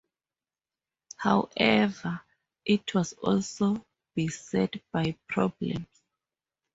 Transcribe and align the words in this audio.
However, 1.17 2.21
it 2.65 2.95
was 2.95 3.13
also 3.13 3.85
beset 4.15 4.81
by 4.91 5.15
problems. 5.29 5.85